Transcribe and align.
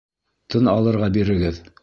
Тын 0.53 0.71
алырға 0.73 1.11
бирегеҙ... 1.19 1.63